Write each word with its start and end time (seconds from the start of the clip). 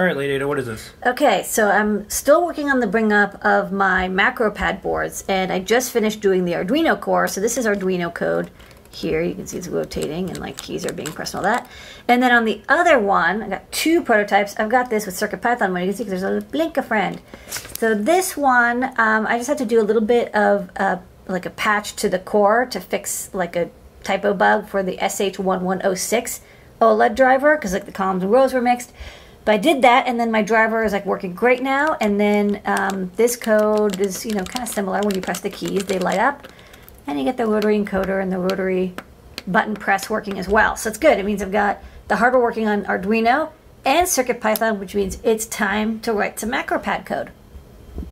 All 0.00 0.06
right, 0.06 0.16
Lady 0.16 0.32
Ada, 0.32 0.48
what 0.48 0.58
is 0.58 0.64
this? 0.64 0.92
Okay, 1.04 1.42
so 1.42 1.68
I'm 1.68 2.08
still 2.08 2.42
working 2.42 2.70
on 2.70 2.80
the 2.80 2.86
bring 2.86 3.12
up 3.12 3.34
of 3.44 3.70
my 3.70 4.08
MacroPad 4.08 4.80
boards, 4.80 5.26
and 5.28 5.52
I 5.52 5.58
just 5.58 5.92
finished 5.92 6.22
doing 6.22 6.46
the 6.46 6.52
Arduino 6.52 6.98
core. 6.98 7.28
So 7.28 7.38
this 7.38 7.58
is 7.58 7.66
Arduino 7.66 8.14
code 8.14 8.50
here. 8.90 9.20
You 9.20 9.34
can 9.34 9.46
see 9.46 9.58
it's 9.58 9.68
rotating 9.68 10.30
and 10.30 10.38
like 10.38 10.56
keys 10.56 10.86
are 10.86 10.92
being 10.94 11.12
pressed 11.12 11.34
and 11.34 11.44
all 11.44 11.52
that. 11.52 11.68
And 12.08 12.22
then 12.22 12.32
on 12.32 12.46
the 12.46 12.62
other 12.66 12.98
one, 12.98 13.42
I 13.42 13.48
got 13.50 13.70
two 13.72 14.02
prototypes. 14.02 14.58
I've 14.58 14.70
got 14.70 14.88
this 14.88 15.04
with 15.04 15.16
CircuitPython 15.16 15.70
one. 15.70 15.82
You 15.82 15.88
can 15.88 15.96
see 15.96 16.04
there's 16.04 16.22
a 16.22 16.40
Blinka 16.50 16.82
friend. 16.82 17.20
So 17.48 17.94
this 17.94 18.38
one, 18.38 18.84
um, 18.98 19.26
I 19.26 19.36
just 19.36 19.48
had 19.48 19.58
to 19.58 19.66
do 19.66 19.82
a 19.82 19.84
little 19.84 20.00
bit 20.00 20.34
of 20.34 20.70
uh, 20.76 20.96
like 21.28 21.44
a 21.44 21.50
patch 21.50 21.94
to 21.96 22.08
the 22.08 22.18
core 22.18 22.64
to 22.64 22.80
fix 22.80 23.28
like 23.34 23.54
a 23.54 23.68
typo 24.02 24.32
bug 24.32 24.66
for 24.66 24.82
the 24.82 24.96
SH1106 24.96 26.40
OLED 26.80 27.14
driver 27.14 27.56
because 27.56 27.74
like 27.74 27.84
the 27.84 27.92
columns 27.92 28.22
and 28.22 28.32
rows 28.32 28.54
were 28.54 28.62
mixed. 28.62 28.94
But 29.44 29.52
I 29.52 29.56
did 29.58 29.82
that, 29.82 30.06
and 30.06 30.20
then 30.20 30.30
my 30.30 30.42
driver 30.42 30.84
is 30.84 30.92
like 30.92 31.06
working 31.06 31.34
great 31.34 31.62
now. 31.62 31.96
And 32.00 32.20
then 32.20 32.60
um, 32.66 33.10
this 33.16 33.36
code 33.36 33.98
is, 34.00 34.24
you 34.24 34.32
know, 34.32 34.44
kind 34.44 34.62
of 34.66 34.72
similar. 34.72 35.00
When 35.00 35.14
you 35.14 35.20
press 35.20 35.40
the 35.40 35.50
keys, 35.50 35.84
they 35.86 35.98
light 35.98 36.18
up, 36.18 36.46
and 37.06 37.18
you 37.18 37.24
get 37.24 37.36
the 37.36 37.46
rotary 37.46 37.78
encoder 37.78 38.22
and 38.22 38.30
the 38.30 38.38
rotary 38.38 38.94
button 39.46 39.74
press 39.74 40.10
working 40.10 40.38
as 40.38 40.48
well. 40.48 40.76
So 40.76 40.88
it's 40.88 40.98
good. 40.98 41.18
It 41.18 41.24
means 41.24 41.42
I've 41.42 41.52
got 41.52 41.82
the 42.08 42.16
hardware 42.16 42.42
working 42.42 42.68
on 42.68 42.84
Arduino 42.84 43.50
and 43.84 44.06
CircuitPython, 44.06 44.78
which 44.78 44.94
means 44.94 45.18
it's 45.24 45.46
time 45.46 46.00
to 46.00 46.12
write 46.12 46.38
some 46.38 46.50
MacroPad 46.50 47.06
code. 47.06 47.30